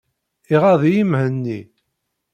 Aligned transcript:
Iɣaḍ-iyi 0.53 1.03
Mhenni. 1.11 1.59